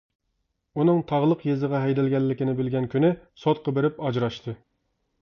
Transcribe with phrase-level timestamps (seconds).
[0.79, 3.15] ئۇنىڭ تاغلىق يېزىغا ھەيدەلگەنلىكىنى بىلگەن كۈنى
[3.45, 4.61] سوتقا بېرىپ ئاجراشتى.